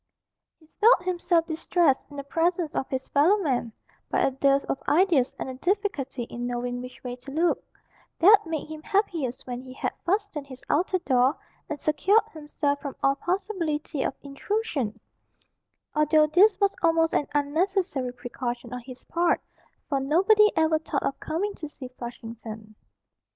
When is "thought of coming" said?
20.79-21.53